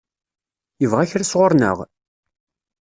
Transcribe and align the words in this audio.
Yebɣa 0.81 1.03
kra 1.09 1.25
sɣur-neɣ? 1.31 1.77